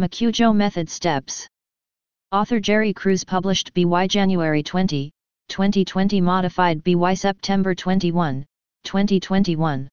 Macujo 0.00 0.54
Method 0.54 0.88
Steps 0.88 1.44
Author 2.30 2.60
Jerry 2.60 2.92
Cruz 2.92 3.24
published 3.24 3.74
BY 3.74 4.06
January 4.06 4.62
20, 4.62 5.10
2020 5.48 6.20
Modified 6.20 6.84
BY 6.84 7.14
September 7.14 7.74
21, 7.74 8.46
2021 8.84 9.88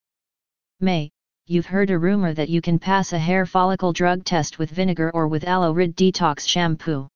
May, 0.79 1.09
you've 1.47 1.65
heard 1.65 1.89
a 1.89 1.97
rumor 1.97 2.35
that 2.35 2.49
you 2.49 2.61
can 2.61 2.77
pass 2.77 3.13
a 3.13 3.17
hair 3.17 3.47
follicle 3.47 3.91
drug 3.93 4.23
test 4.23 4.59
with 4.59 4.69
vinegar 4.69 5.09
or 5.15 5.27
with 5.27 5.43
aloe 5.45 5.71
rid 5.71 5.95
detox 5.95 6.47
shampoo. 6.47 7.07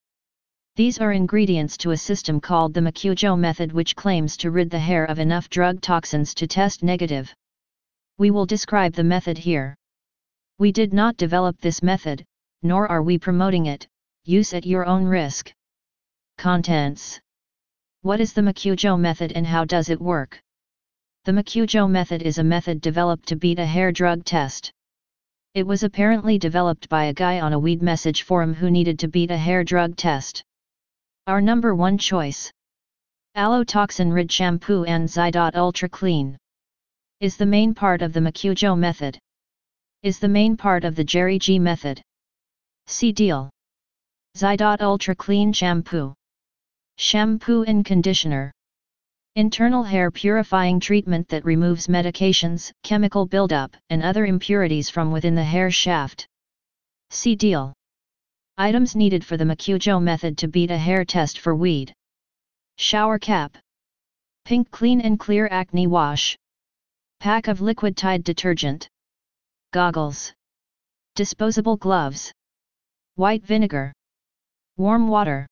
These 0.75 0.97
are 0.97 1.11
ingredients 1.11 1.77
to 1.77 1.91
a 1.91 1.97
system 1.97 2.41
called 2.41 2.73
the 2.73 2.81
Macujo 2.81 3.37
method 3.37 3.71
which 3.71 3.95
claims 3.95 4.35
to 4.37 4.49
rid 4.49 4.71
the 4.71 4.79
hair 4.79 5.05
of 5.05 5.19
enough 5.19 5.47
drug 5.51 5.79
toxins 5.79 6.33
to 6.33 6.47
test 6.47 6.81
negative. 6.81 7.31
We 8.17 8.31
will 8.31 8.47
describe 8.47 8.93
the 8.93 9.03
method 9.03 9.37
here. 9.37 9.75
We 10.57 10.71
did 10.71 10.91
not 10.91 11.17
develop 11.17 11.61
this 11.61 11.83
method, 11.83 12.25
nor 12.61 12.87
are 12.87 13.01
we 13.01 13.17
promoting 13.17 13.67
it, 13.67 13.87
use 14.25 14.53
at 14.53 14.65
your 14.65 14.85
own 14.85 15.05
risk. 15.05 15.51
Contents 16.37 17.19
What 18.01 18.19
is 18.19 18.33
the 18.33 18.41
Macujo 18.41 18.97
method 18.99 19.31
and 19.31 19.47
how 19.47 19.65
does 19.65 19.89
it 19.89 20.01
work? 20.01 20.41
The 21.25 21.33
Macujo 21.33 21.87
method 21.89 22.21
is 22.21 22.37
a 22.37 22.43
method 22.43 22.81
developed 22.81 23.27
to 23.27 23.35
beat 23.35 23.59
a 23.59 23.65
hair 23.65 23.91
drug 23.91 24.25
test. 24.25 24.71
It 25.53 25.67
was 25.67 25.83
apparently 25.83 26.37
developed 26.37 26.89
by 26.89 27.05
a 27.05 27.13
guy 27.13 27.39
on 27.39 27.53
a 27.53 27.59
weed 27.59 27.81
message 27.81 28.23
forum 28.23 28.53
who 28.53 28.69
needed 28.69 28.99
to 28.99 29.07
beat 29.07 29.31
a 29.31 29.37
hair 29.37 29.63
drug 29.63 29.95
test. 29.95 30.43
Our 31.27 31.41
number 31.41 31.75
one 31.75 31.97
choice. 31.97 32.51
Aloe 33.35 33.63
Toxin 33.63 34.11
Rid 34.11 34.31
Shampoo 34.31 34.85
and 34.85 35.07
Zydot 35.07 35.55
Ultra 35.55 35.89
Clean. 35.89 36.37
Is 37.19 37.37
the 37.37 37.45
main 37.45 37.73
part 37.73 38.01
of 38.01 38.13
the 38.13 38.21
Macujo 38.21 38.77
method. 38.77 39.19
Is 40.03 40.19
the 40.19 40.27
main 40.27 40.55
part 40.55 40.83
of 40.83 40.95
the 40.95 41.03
Jerry 41.03 41.37
G 41.37 41.59
method. 41.59 42.01
See 42.91 43.11
deal. 43.11 43.51
Zydot 44.35 44.81
Ultra 44.81 45.13
Clean 45.13 45.53
Shampoo. 45.53 46.15
Shampoo 46.97 47.63
and 47.63 47.85
Conditioner. 47.85 48.51
Internal 49.35 49.83
hair 49.83 50.09
purifying 50.09 50.79
treatment 50.79 51.27
that 51.29 51.45
removes 51.45 51.85
medications, 51.85 52.71
chemical 52.81 53.27
buildup, 53.27 53.77
and 53.91 54.01
other 54.01 54.25
impurities 54.25 54.89
from 54.89 55.11
within 55.11 55.35
the 55.35 55.43
hair 55.43 55.69
shaft. 55.69 56.27
See 57.11 57.35
deal. 57.35 57.73
Items 58.57 58.95
needed 58.95 59.23
for 59.23 59.37
the 59.37 59.45
Macujo 59.45 60.01
method 60.01 60.35
to 60.39 60.47
beat 60.47 60.71
a 60.71 60.77
hair 60.77 61.05
test 61.05 61.37
for 61.37 61.55
weed. 61.55 61.93
Shower 62.77 63.19
cap. 63.19 63.55
Pink 64.45 64.71
clean 64.71 64.99
and 64.99 65.19
clear 65.19 65.47
acne 65.51 65.85
wash. 65.85 66.35
Pack 67.19 67.47
of 67.47 67.61
liquid 67.61 67.95
Tide 67.95 68.23
detergent. 68.23 68.89
Goggles. 69.73 70.33
Disposable 71.13 71.77
gloves. 71.77 72.33
White 73.19 73.45
vinegar. 73.45 73.91
Warm 74.77 75.09
water. 75.09 75.45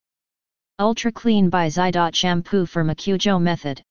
Ultra 0.79 1.11
Clean 1.11 1.49
by 1.49 1.67
Zydot 1.67 2.15
shampoo 2.15 2.65
for 2.65 2.81
Macujo 2.81 3.41
method. 3.41 3.83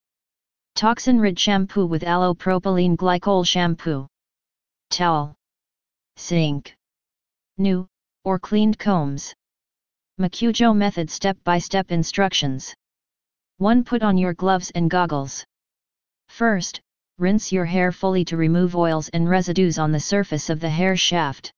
Toxin 0.77 1.21
Rid 1.21 1.39
shampoo 1.39 1.85
with 1.85 2.03
aloe 2.03 2.33
propylene 2.33 2.97
glycol 2.97 3.47
shampoo. 3.47 4.07
Towel. 4.89 5.35
Sink. 6.17 6.75
New, 7.59 7.87
or 8.25 8.39
cleaned 8.39 8.79
combs. 8.79 9.35
Macujo 10.19 10.75
method 10.75 11.11
step-by-step 11.11 11.93
instructions. 11.93 12.75
1. 13.59 13.85
Put 13.85 14.03
on 14.03 14.17
your 14.17 14.33
gloves 14.33 14.71
and 14.75 14.89
goggles. 14.89 15.45
First, 16.31 16.81
rinse 17.19 17.53
your 17.53 17.67
hair 17.67 17.93
fully 17.93 18.25
to 18.25 18.39
remove 18.39 18.75
oils 18.75 19.11
and 19.11 19.29
residues 19.29 19.79
on 19.79 19.93
the 19.93 20.01
surface 20.01 20.49
of 20.49 20.61
the 20.61 20.71
hair 20.71 20.97
shaft. 20.97 21.53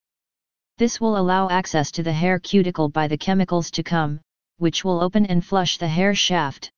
This 0.78 1.00
will 1.00 1.16
allow 1.16 1.48
access 1.48 1.90
to 1.90 2.04
the 2.04 2.12
hair 2.12 2.38
cuticle 2.38 2.88
by 2.88 3.08
the 3.08 3.18
chemicals 3.18 3.68
to 3.72 3.82
come, 3.82 4.20
which 4.58 4.84
will 4.84 5.02
open 5.02 5.26
and 5.26 5.44
flush 5.44 5.76
the 5.76 5.88
hair 5.88 6.14
shaft. 6.14 6.70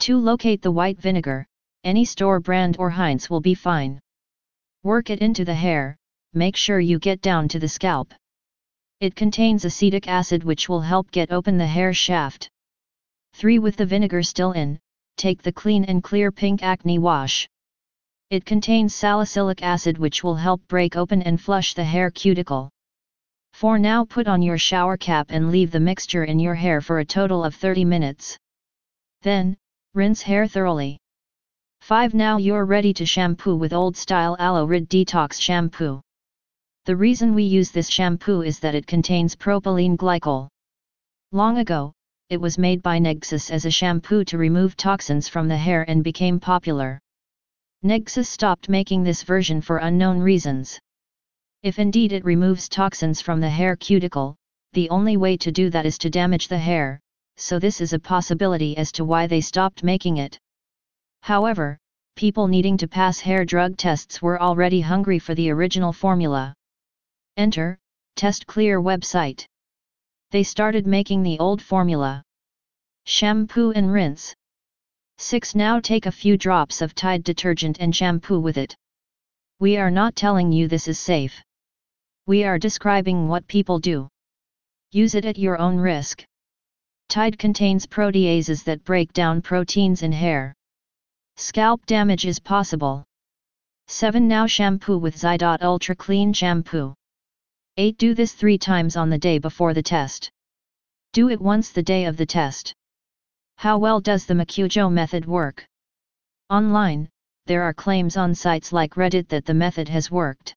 To 0.00 0.18
Locate 0.18 0.60
the 0.60 0.70
white 0.70 1.00
vinegar, 1.00 1.46
any 1.84 2.04
store 2.04 2.38
brand 2.38 2.76
or 2.78 2.90
Heinz 2.90 3.30
will 3.30 3.40
be 3.40 3.54
fine. 3.54 3.98
Work 4.82 5.08
it 5.08 5.20
into 5.20 5.42
the 5.42 5.54
hair, 5.54 5.96
make 6.34 6.54
sure 6.54 6.78
you 6.80 6.98
get 6.98 7.22
down 7.22 7.48
to 7.48 7.58
the 7.58 7.66
scalp. 7.66 8.12
It 9.00 9.16
contains 9.16 9.64
acetic 9.64 10.06
acid 10.06 10.44
which 10.44 10.68
will 10.68 10.82
help 10.82 11.10
get 11.10 11.32
open 11.32 11.56
the 11.56 11.66
hair 11.66 11.94
shaft. 11.94 12.50
3. 13.32 13.58
With 13.58 13.76
the 13.76 13.86
vinegar 13.86 14.22
still 14.22 14.52
in, 14.52 14.78
take 15.16 15.40
the 15.40 15.52
clean 15.52 15.86
and 15.86 16.04
clear 16.04 16.30
pink 16.30 16.62
acne 16.62 16.98
wash. 16.98 17.48
It 18.28 18.44
contains 18.44 18.94
salicylic 18.94 19.62
acid 19.62 19.96
which 19.96 20.22
will 20.22 20.36
help 20.36 20.60
break 20.68 20.94
open 20.94 21.22
and 21.22 21.40
flush 21.40 21.72
the 21.72 21.84
hair 21.84 22.10
cuticle. 22.10 22.68
4. 23.54 23.78
Now 23.78 24.04
put 24.04 24.26
on 24.26 24.42
your 24.42 24.58
shower 24.58 24.96
cap 24.96 25.28
and 25.30 25.52
leave 25.52 25.70
the 25.70 25.78
mixture 25.78 26.24
in 26.24 26.40
your 26.40 26.56
hair 26.56 26.80
for 26.80 26.98
a 26.98 27.04
total 27.04 27.44
of 27.44 27.54
30 27.54 27.84
minutes. 27.84 28.36
Then, 29.22 29.56
rinse 29.94 30.20
hair 30.22 30.48
thoroughly. 30.48 30.98
5. 31.80 32.14
Now 32.14 32.36
you're 32.36 32.64
ready 32.64 32.92
to 32.94 33.06
shampoo 33.06 33.54
with 33.54 33.72
old 33.72 33.96
style 33.96 34.34
aloe 34.40 34.64
rid 34.64 34.88
detox 34.88 35.40
shampoo. 35.40 36.00
The 36.86 36.96
reason 36.96 37.32
we 37.32 37.44
use 37.44 37.70
this 37.70 37.88
shampoo 37.88 38.42
is 38.42 38.58
that 38.58 38.74
it 38.74 38.88
contains 38.88 39.36
propylene 39.36 39.96
glycol. 39.96 40.48
Long 41.30 41.58
ago, 41.58 41.92
it 42.30 42.40
was 42.40 42.58
made 42.58 42.82
by 42.82 42.98
Nexxus 42.98 43.52
as 43.52 43.66
a 43.66 43.70
shampoo 43.70 44.24
to 44.24 44.36
remove 44.36 44.76
toxins 44.76 45.28
from 45.28 45.46
the 45.46 45.56
hair 45.56 45.84
and 45.88 46.02
became 46.02 46.40
popular. 46.40 46.98
Nexxus 47.84 48.26
stopped 48.26 48.68
making 48.68 49.04
this 49.04 49.22
version 49.22 49.60
for 49.60 49.76
unknown 49.76 50.18
reasons. 50.18 50.80
If 51.64 51.78
indeed 51.78 52.12
it 52.12 52.26
removes 52.26 52.68
toxins 52.68 53.22
from 53.22 53.40
the 53.40 53.48
hair 53.48 53.74
cuticle, 53.74 54.36
the 54.74 54.90
only 54.90 55.16
way 55.16 55.38
to 55.38 55.50
do 55.50 55.70
that 55.70 55.86
is 55.86 55.96
to 55.96 56.10
damage 56.10 56.48
the 56.48 56.58
hair, 56.58 57.00
so 57.38 57.58
this 57.58 57.80
is 57.80 57.94
a 57.94 57.98
possibility 57.98 58.76
as 58.76 58.92
to 58.92 59.04
why 59.06 59.26
they 59.26 59.40
stopped 59.40 59.82
making 59.82 60.18
it. 60.18 60.38
However, 61.22 61.78
people 62.16 62.48
needing 62.48 62.76
to 62.76 62.86
pass 62.86 63.18
hair 63.18 63.46
drug 63.46 63.78
tests 63.78 64.20
were 64.20 64.42
already 64.42 64.82
hungry 64.82 65.18
for 65.18 65.34
the 65.34 65.48
original 65.48 65.94
formula. 65.94 66.52
Enter, 67.38 67.78
Test 68.14 68.46
Clear 68.46 68.78
website. 68.82 69.46
They 70.32 70.42
started 70.42 70.86
making 70.86 71.22
the 71.22 71.38
old 71.38 71.62
formula. 71.62 72.22
Shampoo 73.06 73.72
and 73.72 73.90
rinse. 73.90 74.34
6. 75.16 75.54
Now 75.54 75.80
take 75.80 76.04
a 76.04 76.12
few 76.12 76.36
drops 76.36 76.82
of 76.82 76.94
Tide 76.94 77.24
detergent 77.24 77.78
and 77.80 77.96
shampoo 77.96 78.38
with 78.38 78.58
it. 78.58 78.76
We 79.60 79.78
are 79.78 79.90
not 79.90 80.14
telling 80.14 80.52
you 80.52 80.68
this 80.68 80.88
is 80.88 80.98
safe. 80.98 81.42
We 82.26 82.44
are 82.44 82.58
describing 82.58 83.28
what 83.28 83.46
people 83.48 83.78
do. 83.78 84.08
Use 84.92 85.14
it 85.14 85.26
at 85.26 85.38
your 85.38 85.58
own 85.58 85.76
risk. 85.76 86.24
Tide 87.10 87.38
contains 87.38 87.86
proteases 87.86 88.64
that 88.64 88.82
break 88.84 89.12
down 89.12 89.42
proteins 89.42 90.02
in 90.02 90.10
hair. 90.10 90.54
Scalp 91.36 91.84
damage 91.84 92.24
is 92.24 92.38
possible. 92.38 93.04
7. 93.88 94.26
Now 94.26 94.46
shampoo 94.46 94.96
with 94.96 95.16
Zydot 95.16 95.62
Ultra 95.62 95.94
Clean 95.94 96.32
Shampoo. 96.32 96.94
8. 97.76 97.98
Do 97.98 98.14
this 98.14 98.32
3 98.32 98.56
times 98.56 98.96
on 98.96 99.10
the 99.10 99.18
day 99.18 99.38
before 99.38 99.74
the 99.74 99.82
test. 99.82 100.30
Do 101.12 101.28
it 101.28 101.40
once 101.40 101.72
the 101.72 101.82
day 101.82 102.06
of 102.06 102.16
the 102.16 102.24
test. 102.24 102.72
How 103.56 103.76
well 103.76 104.00
does 104.00 104.24
the 104.24 104.34
Macujo 104.34 104.90
method 104.90 105.26
work? 105.26 105.66
Online, 106.48 107.08
there 107.44 107.62
are 107.62 107.74
claims 107.74 108.16
on 108.16 108.34
sites 108.34 108.72
like 108.72 108.94
Reddit 108.94 109.28
that 109.28 109.44
the 109.44 109.52
method 109.52 109.88
has 109.90 110.10
worked. 110.10 110.54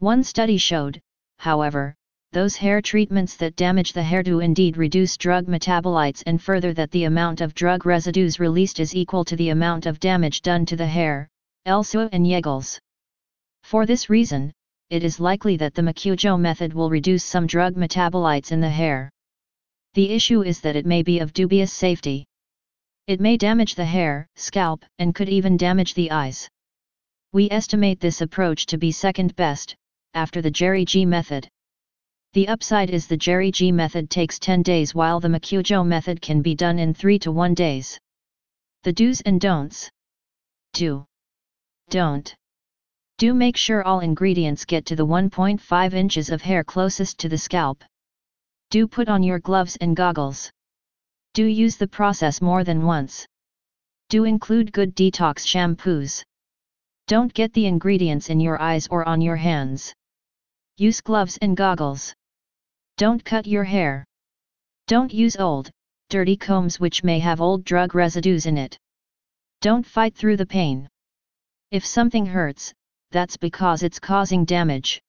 One 0.00 0.24
study 0.24 0.58
showed, 0.58 1.00
however, 1.38 1.94
those 2.32 2.54
hair 2.54 2.82
treatments 2.82 3.34
that 3.36 3.56
damage 3.56 3.94
the 3.94 4.02
hair 4.02 4.22
do 4.22 4.40
indeed 4.40 4.76
reduce 4.76 5.16
drug 5.16 5.46
metabolites 5.48 6.22
and 6.26 6.40
further 6.40 6.74
that 6.74 6.90
the 6.90 7.04
amount 7.04 7.40
of 7.40 7.54
drug 7.54 7.86
residues 7.86 8.38
released 8.38 8.78
is 8.78 8.94
equal 8.94 9.24
to 9.24 9.36
the 9.36 9.48
amount 9.48 9.86
of 9.86 9.98
damage 9.98 10.42
done 10.42 10.66
to 10.66 10.76
the 10.76 10.86
hair, 10.86 11.30
Elsua 11.64 12.10
and 12.12 12.26
Yegles. 12.26 12.78
For 13.62 13.86
this 13.86 14.10
reason, 14.10 14.52
it 14.90 15.02
is 15.02 15.18
likely 15.18 15.56
that 15.56 15.72
the 15.72 15.82
Macujo 15.82 16.36
method 16.38 16.74
will 16.74 16.90
reduce 16.90 17.24
some 17.24 17.46
drug 17.46 17.74
metabolites 17.74 18.52
in 18.52 18.60
the 18.60 18.68
hair. 18.68 19.08
The 19.94 20.10
issue 20.10 20.42
is 20.42 20.60
that 20.60 20.76
it 20.76 20.84
may 20.84 21.02
be 21.02 21.20
of 21.20 21.32
dubious 21.32 21.72
safety. 21.72 22.26
It 23.06 23.18
may 23.18 23.38
damage 23.38 23.74
the 23.74 23.86
hair, 23.86 24.26
scalp, 24.36 24.84
and 24.98 25.14
could 25.14 25.30
even 25.30 25.56
damage 25.56 25.94
the 25.94 26.10
eyes. 26.10 26.50
We 27.32 27.50
estimate 27.50 27.98
this 27.98 28.20
approach 28.20 28.66
to 28.66 28.76
be 28.76 28.92
second 28.92 29.34
best, 29.36 29.74
after 30.16 30.42
the 30.42 30.50
Jerry 30.50 30.84
G 30.84 31.04
method. 31.04 31.48
The 32.32 32.48
upside 32.48 32.90
is 32.90 33.06
the 33.06 33.16
Jerry 33.16 33.52
G 33.52 33.70
method 33.70 34.10
takes 34.10 34.38
10 34.38 34.62
days 34.62 34.94
while 34.94 35.20
the 35.20 35.28
Macujo 35.28 35.84
method 35.86 36.20
can 36.20 36.42
be 36.42 36.54
done 36.54 36.78
in 36.78 36.94
3 36.94 37.18
to 37.20 37.30
1 37.30 37.54
days. 37.54 38.00
The 38.82 38.92
do's 38.92 39.20
and 39.20 39.40
don'ts. 39.40 39.90
Do. 40.72 41.04
Don't. 41.90 42.34
Do 43.18 43.34
make 43.34 43.56
sure 43.56 43.82
all 43.82 44.00
ingredients 44.00 44.64
get 44.64 44.86
to 44.86 44.96
the 44.96 45.06
1.5 45.06 45.94
inches 45.94 46.30
of 46.30 46.42
hair 46.42 46.62
closest 46.62 47.18
to 47.20 47.28
the 47.28 47.38
scalp. 47.38 47.82
Do 48.70 48.86
put 48.86 49.08
on 49.08 49.22
your 49.22 49.38
gloves 49.38 49.76
and 49.76 49.96
goggles. 49.96 50.50
Do 51.34 51.44
use 51.44 51.76
the 51.76 51.88
process 51.88 52.40
more 52.40 52.64
than 52.64 52.84
once. 52.84 53.26
Do 54.08 54.24
include 54.24 54.72
good 54.72 54.94
detox 54.94 55.46
shampoos. 55.46 56.22
Don't 57.06 57.32
get 57.32 57.52
the 57.54 57.66
ingredients 57.66 58.30
in 58.30 58.40
your 58.40 58.60
eyes 58.60 58.86
or 58.88 59.08
on 59.08 59.20
your 59.20 59.36
hands. 59.36 59.94
Use 60.78 61.00
gloves 61.00 61.38
and 61.40 61.56
goggles. 61.56 62.12
Don't 62.98 63.24
cut 63.24 63.46
your 63.46 63.64
hair. 63.64 64.04
Don't 64.86 65.12
use 65.12 65.36
old, 65.36 65.70
dirty 66.10 66.36
combs 66.36 66.78
which 66.78 67.02
may 67.02 67.18
have 67.18 67.40
old 67.40 67.64
drug 67.64 67.94
residues 67.94 68.44
in 68.44 68.58
it. 68.58 68.78
Don't 69.62 69.86
fight 69.86 70.14
through 70.14 70.36
the 70.36 70.44
pain. 70.44 70.86
If 71.70 71.86
something 71.86 72.26
hurts, 72.26 72.74
that's 73.10 73.38
because 73.38 73.82
it's 73.82 73.98
causing 73.98 74.44
damage. 74.44 75.00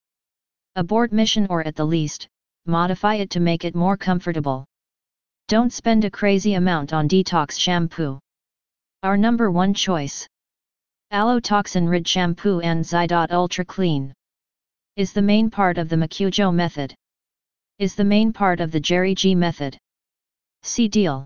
Abort 0.74 1.12
mission 1.12 1.46
or 1.50 1.66
at 1.66 1.76
the 1.76 1.84
least, 1.84 2.26
modify 2.64 3.16
it 3.16 3.28
to 3.30 3.40
make 3.40 3.66
it 3.66 3.74
more 3.74 3.98
comfortable. 3.98 4.64
Don't 5.48 5.72
spend 5.72 6.04
a 6.04 6.10
crazy 6.10 6.54
amount 6.54 6.94
on 6.94 7.08
detox 7.08 7.58
shampoo. 7.58 8.18
Our 9.02 9.18
number 9.18 9.50
one 9.50 9.74
choice. 9.74 10.26
Aloe 11.10 11.40
Toxin 11.40 11.86
Rid 11.86 12.08
Shampoo 12.08 12.60
and 12.60 12.82
Zydot 12.82 13.30
Ultra 13.32 13.64
Clean. 13.64 14.14
Is 14.98 15.12
the 15.12 15.22
main 15.22 15.48
part 15.48 15.78
of 15.78 15.88
the 15.88 15.94
Macujo 15.94 16.52
method. 16.52 16.92
Is 17.78 17.94
the 17.94 18.02
main 18.02 18.32
part 18.32 18.58
of 18.58 18.72
the 18.72 18.80
Jerry 18.80 19.14
G 19.14 19.32
method. 19.32 19.78
See 20.64 20.88
deal. 20.88 21.24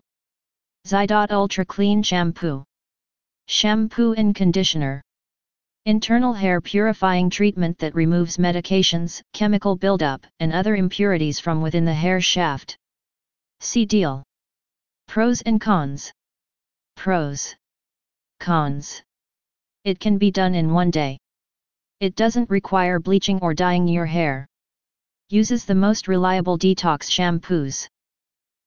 Zydot 0.86 1.30
Ultra 1.30 1.64
Clean 1.64 2.02
Shampoo. 2.02 2.64
Shampoo 3.48 4.12
and 4.12 4.34
Conditioner. 4.34 5.00
Internal 5.86 6.34
hair 6.34 6.60
purifying 6.60 7.30
treatment 7.30 7.78
that 7.78 7.94
removes 7.94 8.36
medications, 8.36 9.22
chemical 9.32 9.74
buildup, 9.74 10.26
and 10.38 10.52
other 10.52 10.76
impurities 10.76 11.40
from 11.40 11.62
within 11.62 11.86
the 11.86 11.94
hair 11.94 12.20
shaft. 12.20 12.76
See 13.60 13.86
deal. 13.86 14.22
Pros 15.08 15.40
and 15.40 15.58
cons. 15.58 16.12
Pros. 16.94 17.56
Cons. 18.38 19.02
It 19.84 19.98
can 19.98 20.18
be 20.18 20.30
done 20.30 20.54
in 20.54 20.74
one 20.74 20.90
day. 20.90 21.16
It 22.02 22.16
doesn't 22.16 22.50
require 22.50 22.98
bleaching 22.98 23.38
or 23.42 23.54
dyeing 23.54 23.86
your 23.86 24.06
hair. 24.06 24.48
Uses 25.28 25.64
the 25.64 25.76
most 25.76 26.08
reliable 26.08 26.58
detox 26.58 27.08
shampoos. 27.08 27.86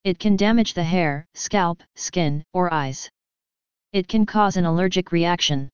It 0.05 0.19
can 0.19 0.37
damage 0.37 0.73
the 0.73 0.85
hair, 0.85 1.25
scalp, 1.33 1.83
skin, 1.95 2.45
or 2.53 2.73
eyes. 2.73 3.09
It 3.91 4.07
can 4.07 4.25
cause 4.25 4.55
an 4.55 4.63
allergic 4.63 5.11
reaction. 5.11 5.67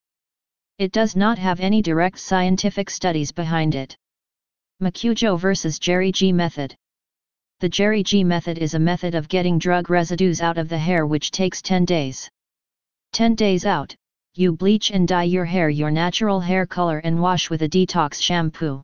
It 0.79 0.91
does 0.91 1.15
not 1.15 1.37
have 1.37 1.59
any 1.59 1.83
direct 1.83 2.17
scientific 2.17 2.89
studies 2.89 3.31
behind 3.31 3.75
it. 3.75 3.95
Macujo 4.81 5.37
vs. 5.37 5.77
Jerry 5.77 6.11
G 6.11 6.31
method. 6.31 6.75
The 7.59 7.69
Jerry 7.69 8.01
G 8.01 8.23
method 8.23 8.57
is 8.57 8.73
a 8.73 8.79
method 8.79 9.13
of 9.13 9.29
getting 9.29 9.59
drug 9.59 9.91
residues 9.91 10.41
out 10.41 10.57
of 10.57 10.67
the 10.67 10.79
hair 10.79 11.05
which 11.05 11.29
takes 11.29 11.61
10 11.61 11.85
days. 11.85 12.27
10 13.13 13.35
days 13.35 13.67
out, 13.67 13.95
you 14.35 14.53
bleach 14.53 14.91
and 14.91 15.07
dye 15.07 15.23
your 15.23 15.43
hair 15.43 15.69
your 15.69 15.91
natural 15.91 16.39
hair 16.39 16.65
color 16.65 16.99
and 16.99 17.21
wash 17.21 17.49
with 17.49 17.63
a 17.63 17.67
detox 17.67 18.21
shampoo. 18.21 18.81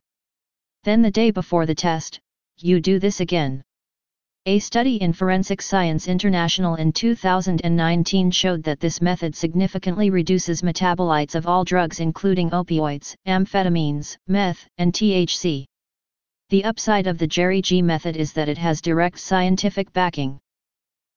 Then 0.84 1.00
the 1.00 1.10
day 1.10 1.30
before 1.30 1.64
the 1.64 1.74
test, 1.74 2.20
you 2.58 2.80
do 2.80 2.98
this 2.98 3.20
again. 3.20 3.62
A 4.44 4.58
study 4.58 4.96
in 4.96 5.12
Forensic 5.12 5.62
Science 5.62 6.06
International 6.06 6.74
in 6.74 6.92
2019 6.92 8.30
showed 8.30 8.62
that 8.62 8.80
this 8.80 9.00
method 9.00 9.34
significantly 9.34 10.10
reduces 10.10 10.62
metabolites 10.62 11.34
of 11.34 11.46
all 11.46 11.64
drugs 11.64 12.00
including 12.00 12.50
opioids, 12.50 13.14
amphetamines, 13.26 14.16
meth, 14.26 14.66
and 14.78 14.92
THC. 14.92 15.64
The 16.50 16.64
upside 16.64 17.06
of 17.06 17.18
the 17.18 17.26
Jerry 17.26 17.60
G 17.60 17.82
method 17.82 18.16
is 18.16 18.32
that 18.34 18.48
it 18.48 18.58
has 18.58 18.80
direct 18.80 19.18
scientific 19.18 19.92
backing. 19.92 20.38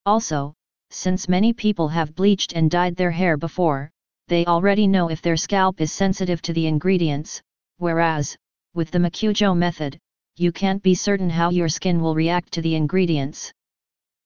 Also, 0.06 0.54
since 0.90 1.30
many 1.30 1.54
people 1.54 1.88
have 1.88 2.16
bleached 2.16 2.54
and 2.54 2.72
dyed 2.72 2.96
their 2.96 3.12
hair 3.12 3.38
before, 3.38 3.92
they 4.32 4.46
already 4.46 4.88
know 4.88 5.10
if 5.10 5.22
their 5.22 5.36
scalp 5.36 5.82
is 5.82 5.92
sensitive 5.92 6.42
to 6.42 6.54
the 6.54 6.66
ingredients, 6.66 7.42
whereas, 7.80 8.38
with 8.74 8.90
the 8.90 8.98
Macujo 8.98 9.54
method, 9.54 10.00
you 10.38 10.54
can't 10.54 10.82
be 10.82 10.96
certain 10.96 11.30
how 11.30 11.50
your 11.50 11.68
skin 11.68 12.00
will 12.00 12.16
react 12.16 12.50
to 12.54 12.62
the 12.62 12.76
ingredients. 12.76 13.52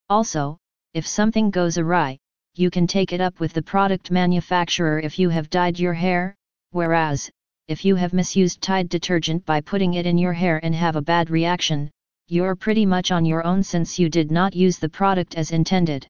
Also, 0.07 0.59
if 0.93 1.07
something 1.07 1.49
goes 1.49 1.79
awry, 1.79 2.19
you 2.53 2.69
can 2.69 2.85
take 2.85 3.13
it 3.13 3.19
up 3.19 3.39
with 3.39 3.51
the 3.53 3.63
product 3.63 4.11
manufacturer 4.11 4.99
if 4.99 5.17
you 5.17 5.29
have 5.29 5.49
dyed 5.49 5.79
your 5.79 5.95
hair, 5.95 6.35
whereas, 6.69 7.31
if 7.67 7.83
you 7.83 7.95
have 7.95 8.13
misused 8.13 8.61
Tide 8.61 8.89
detergent 8.89 9.43
by 9.43 9.59
putting 9.59 9.95
it 9.95 10.05
in 10.05 10.19
your 10.19 10.33
hair 10.33 10.59
and 10.61 10.75
have 10.75 10.97
a 10.97 11.01
bad 11.01 11.31
reaction, 11.31 11.89
you're 12.27 12.55
pretty 12.55 12.85
much 12.85 13.09
on 13.09 13.25
your 13.25 13.43
own 13.43 13.63
since 13.63 13.97
you 13.97 14.07
did 14.07 14.29
not 14.29 14.55
use 14.55 14.77
the 14.77 14.87
product 14.87 15.33
as 15.33 15.49
intended. 15.49 16.07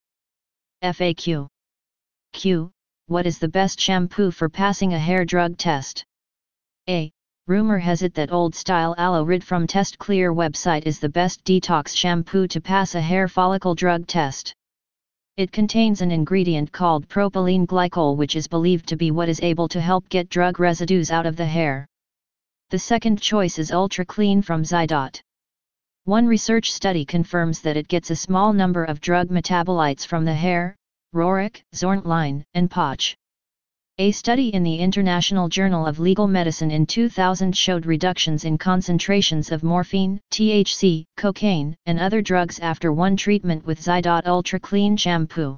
FAQ 0.84 1.48
Q 2.34 2.75
what 3.08 3.28
is 3.28 3.38
the 3.38 3.48
best 3.48 3.80
shampoo 3.80 4.32
for 4.32 4.50
passing 4.50 4.94
a 4.94 5.00
hair 5.00 5.26
drug 5.26 5.56
test? 5.58 6.04
A. 6.90 7.12
Rumor 7.46 7.78
has 7.78 8.02
it 8.02 8.16
that 8.16 8.32
old 8.32 8.56
style 8.56 8.96
aloe 8.98 9.22
rid 9.22 9.44
from 9.44 9.68
Test 9.68 10.00
Clear 10.00 10.34
website 10.34 10.88
is 10.88 11.00
the 11.00 11.10
best 11.10 11.44
detox 11.44 11.96
shampoo 11.96 12.48
to 12.48 12.60
pass 12.60 12.96
a 12.96 13.02
hair 13.02 13.28
follicle 13.28 13.76
drug 13.76 14.08
test. 14.08 14.56
It 15.38 15.52
contains 15.52 16.02
an 16.02 16.10
ingredient 16.10 16.72
called 16.72 17.08
propylene 17.08 17.68
glycol 17.68 18.18
which 18.18 18.36
is 18.36 18.48
believed 18.48 18.88
to 18.88 18.96
be 18.96 19.12
what 19.12 19.30
is 19.30 19.40
able 19.42 19.68
to 19.68 19.82
help 19.82 20.10
get 20.10 20.28
drug 20.28 20.60
residues 20.60 21.12
out 21.12 21.28
of 21.28 21.36
the 21.36 21.46
hair. 21.46 21.86
The 22.72 22.80
second 22.80 23.22
choice 23.22 23.60
is 23.60 23.72
Ultra 23.72 24.06
Clean 24.06 24.42
from 24.42 24.64
Zydot. 24.64 25.22
One 26.06 26.26
research 26.26 26.74
study 26.74 27.06
confirms 27.06 27.62
that 27.62 27.78
it 27.78 27.88
gets 27.88 28.10
a 28.10 28.16
small 28.16 28.52
number 28.52 28.84
of 28.84 29.00
drug 29.00 29.30
metabolites 29.30 30.08
from 30.08 30.26
the 30.26 30.34
hair, 30.34 30.76
Roerich, 31.16 31.64
Zornlein, 31.74 32.44
and 32.54 32.70
Poch. 32.70 33.16
A 34.00 34.12
study 34.12 34.50
in 34.50 34.64
the 34.64 34.76
International 34.76 35.48
Journal 35.48 35.86
of 35.86 35.98
Legal 35.98 36.28
Medicine 36.28 36.72
in 36.72 36.86
2000 36.86 37.56
showed 37.56 37.86
reductions 37.86 38.44
in 38.44 38.58
concentrations 38.58 39.50
of 39.50 39.64
morphine, 39.64 40.20
THC, 40.34 41.06
cocaine, 41.16 41.78
and 41.86 42.02
other 42.02 42.22
drugs 42.22 42.60
after 42.60 42.92
one 42.92 43.16
treatment 43.16 43.66
with 43.66 43.80
Zydot 43.80 44.28
Ultra 44.28 44.60
Clean 44.60 44.98
shampoo. 44.98 45.58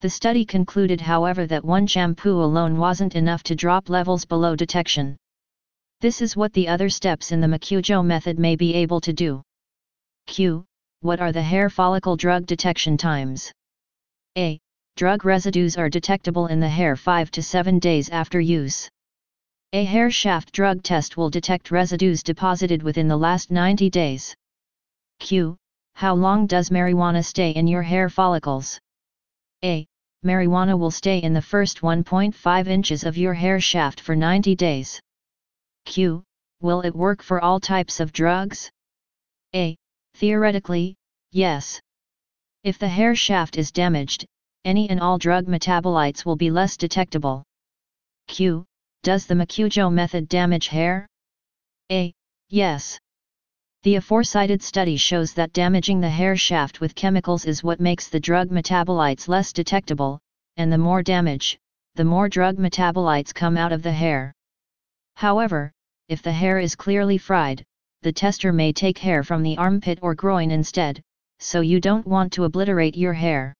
The 0.00 0.10
study 0.10 0.44
concluded 0.44 1.00
however 1.00 1.46
that 1.46 1.64
one 1.64 1.86
shampoo 1.86 2.42
alone 2.42 2.76
wasn't 2.76 3.14
enough 3.14 3.44
to 3.44 3.54
drop 3.54 3.88
levels 3.88 4.24
below 4.24 4.56
detection. 4.56 5.16
This 6.00 6.20
is 6.20 6.36
what 6.36 6.52
the 6.52 6.66
other 6.66 6.88
steps 6.88 7.30
in 7.30 7.40
the 7.40 7.46
Macujo 7.46 8.04
method 8.04 8.40
may 8.40 8.56
be 8.56 8.74
able 8.74 9.00
to 9.02 9.12
do. 9.12 9.40
Q. 10.26 10.64
What 11.00 11.20
are 11.20 11.30
the 11.30 11.42
hair 11.42 11.70
follicle 11.70 12.16
drug 12.16 12.46
detection 12.46 12.96
times? 12.96 13.52
A 14.36 14.58
drug 14.96 15.24
residues 15.24 15.76
are 15.76 15.88
detectable 15.88 16.46
in 16.46 16.60
the 16.60 16.68
hair 16.68 16.94
5 16.94 17.30
to 17.32 17.42
7 17.42 17.80
days 17.80 18.08
after 18.10 18.40
use. 18.40 18.88
A 19.72 19.82
hair 19.82 20.08
shaft 20.08 20.52
drug 20.52 20.84
test 20.84 21.16
will 21.16 21.30
detect 21.30 21.72
residues 21.72 22.22
deposited 22.22 22.80
within 22.80 23.08
the 23.08 23.16
last 23.16 23.50
90 23.50 23.90
days. 23.90 24.32
Q. 25.18 25.56
How 25.94 26.14
long 26.14 26.46
does 26.46 26.70
marijuana 26.70 27.24
stay 27.24 27.50
in 27.50 27.66
your 27.66 27.82
hair 27.82 28.08
follicles? 28.08 28.78
A. 29.64 29.84
Marijuana 30.24 30.78
will 30.78 30.92
stay 30.92 31.18
in 31.18 31.32
the 31.32 31.42
first 31.42 31.80
1.5 31.80 32.66
inches 32.68 33.02
of 33.02 33.16
your 33.16 33.34
hair 33.34 33.58
shaft 33.58 34.00
for 34.00 34.14
90 34.14 34.54
days. 34.54 35.00
Q. 35.86 36.22
Will 36.60 36.82
it 36.82 36.94
work 36.94 37.20
for 37.20 37.40
all 37.40 37.58
types 37.58 37.98
of 37.98 38.12
drugs? 38.12 38.70
A. 39.56 39.76
Theoretically, 40.14 40.94
yes. 41.32 41.80
If 42.62 42.78
the 42.78 42.88
hair 42.88 43.16
shaft 43.16 43.58
is 43.58 43.72
damaged, 43.72 44.24
any 44.64 44.88
and 44.90 45.00
all 45.00 45.18
drug 45.18 45.46
metabolites 45.46 46.24
will 46.24 46.36
be 46.36 46.50
less 46.50 46.76
detectable. 46.76 47.44
Q. 48.28 48.64
Does 49.02 49.26
the 49.26 49.34
Macujo 49.34 49.92
method 49.92 50.28
damage 50.28 50.68
hair? 50.68 51.06
A. 51.92 52.12
Yes. 52.48 52.98
The 53.82 53.96
aforecited 53.96 54.62
study 54.62 54.96
shows 54.96 55.34
that 55.34 55.52
damaging 55.52 56.00
the 56.00 56.08
hair 56.08 56.36
shaft 56.36 56.80
with 56.80 56.94
chemicals 56.94 57.44
is 57.44 57.62
what 57.62 57.80
makes 57.80 58.08
the 58.08 58.20
drug 58.20 58.48
metabolites 58.48 59.28
less 59.28 59.52
detectable, 59.52 60.18
and 60.56 60.72
the 60.72 60.78
more 60.78 61.02
damage, 61.02 61.58
the 61.94 62.04
more 62.04 62.30
drug 62.30 62.56
metabolites 62.56 63.34
come 63.34 63.58
out 63.58 63.72
of 63.72 63.82
the 63.82 63.92
hair. 63.92 64.32
However, 65.16 65.70
if 66.08 66.22
the 66.22 66.32
hair 66.32 66.58
is 66.58 66.74
clearly 66.74 67.18
fried, 67.18 67.62
the 68.00 68.12
tester 68.12 68.52
may 68.52 68.72
take 68.72 68.96
hair 68.96 69.22
from 69.22 69.42
the 69.42 69.58
armpit 69.58 69.98
or 70.00 70.14
groin 70.14 70.50
instead, 70.50 71.02
so 71.38 71.60
you 71.60 71.80
don't 71.80 72.06
want 72.06 72.32
to 72.32 72.44
obliterate 72.44 72.96
your 72.96 73.12
hair. 73.12 73.54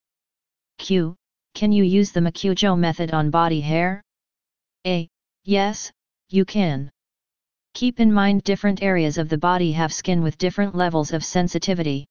Q. 0.78 1.16
Can 1.54 1.73
you 1.73 1.85
use 1.85 2.12
the 2.12 2.21
Macujo 2.21 2.76
method 2.78 3.12
on 3.12 3.31
body 3.31 3.61
hair? 3.61 4.02
A. 4.87 5.09
Yes, 5.45 5.93
you 6.28 6.45
can. 6.45 6.90
Keep 7.75 8.00
in 8.00 8.12
mind 8.12 8.43
different 8.45 8.83
areas 8.83 9.19
of 9.19 9.28
the 9.28 9.38
body 9.38 9.73
have 9.73 9.93
skin 9.93 10.23
with 10.23 10.38
different 10.38 10.75
levels 10.75 11.12
of 11.12 11.25
sensitivity. 11.25 12.07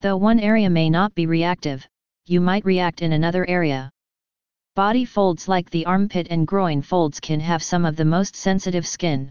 Though 0.00 0.16
one 0.16 0.40
area 0.40 0.70
may 0.70 0.90
not 0.90 1.14
be 1.14 1.26
reactive, 1.26 1.86
you 2.24 2.40
might 2.40 2.64
react 2.64 3.02
in 3.02 3.12
another 3.12 3.48
area. 3.48 3.90
Body 4.74 5.04
folds 5.04 5.48
like 5.48 5.70
the 5.70 5.86
armpit 5.86 6.26
and 6.28 6.46
groin 6.46 6.82
folds 6.82 7.18
can 7.18 7.40
have 7.40 7.62
some 7.62 7.84
of 7.84 7.96
the 7.96 8.04
most 8.04 8.36
sensitive 8.36 8.86
skin. 8.86 9.30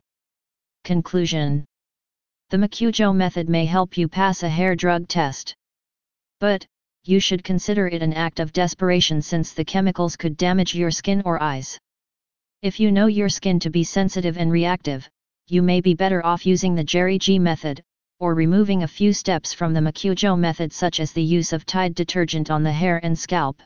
Conclusion 0.84 1.66
The 2.50 2.58
Macujo 2.58 3.14
method 3.16 3.48
may 3.48 3.66
help 3.66 3.98
you 3.98 4.08
pass 4.08 4.44
a 4.44 4.50
hair 4.50 4.76
drug 4.76 5.08
test. 5.08 5.54
But, 6.40 6.66
you 7.08 7.20
should 7.20 7.44
consider 7.44 7.88
it 7.88 8.02
an 8.02 8.14
act 8.14 8.40
of 8.40 8.52
desperation 8.52 9.22
since 9.22 9.54
the 9.54 9.64
chemicals 9.64 10.16
could 10.16 10.36
damage 10.38 10.74
your 10.74 10.92
skin 10.92 11.22
or 11.24 11.42
eyes. 11.42 11.78
If 12.62 12.80
you 12.80 12.92
know 12.92 13.08
your 13.08 13.30
skin 13.30 13.60
to 13.60 13.70
be 13.70 13.84
sensitive 13.84 14.38
and 14.38 14.52
reactive, 14.52 15.08
you 15.48 15.62
may 15.62 15.82
be 15.82 15.94
better 15.94 16.26
off 16.26 16.46
using 16.46 16.74
the 16.74 16.84
Jerry 16.84 17.20
G 17.20 17.38
method, 17.38 17.84
or 18.20 18.34
removing 18.34 18.82
a 18.82 18.88
few 18.88 19.14
steps 19.14 19.54
from 19.54 19.74
the 19.74 19.82
Macujo 19.82 20.36
method 20.36 20.74
such 20.74 21.00
as 21.00 21.12
the 21.12 21.22
use 21.22 21.54
of 21.54 21.66
Tide 21.66 21.94
detergent 21.94 22.50
on 22.50 22.64
the 22.64 22.72
hair 22.72 23.00
and 23.04 23.18
scalp. 23.18 23.62